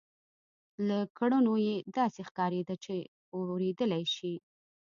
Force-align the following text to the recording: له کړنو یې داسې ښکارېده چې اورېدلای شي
له 0.87 0.97
کړنو 1.17 1.53
یې 1.67 1.75
داسې 1.97 2.19
ښکارېده 2.27 2.75
چې 2.83 2.95
اورېدلای 3.35 4.03
شي 4.15 4.33